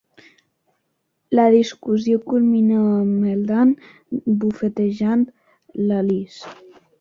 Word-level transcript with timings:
La 1.39 1.43
discussió 1.55 2.21
culmina 2.31 2.79
amb 3.01 3.27
el 3.35 3.45
Dan 3.51 3.75
bufetejant 4.45 5.25
l'Alice. 5.93 6.57